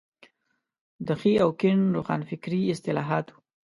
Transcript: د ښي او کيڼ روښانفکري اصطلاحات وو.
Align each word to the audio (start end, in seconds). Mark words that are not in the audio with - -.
د 1.07 1.09
ښي 1.19 1.33
او 1.43 1.49
کيڼ 1.59 1.77
روښانفکري 1.97 2.61
اصطلاحات 2.73 3.25
وو. 3.29 3.39